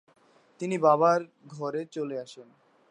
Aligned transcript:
তিনি 0.59 0.75
বাবার 0.77 1.19
ঘরে 1.47 1.81
চলে 1.85 2.15
আসেন। 2.19 2.47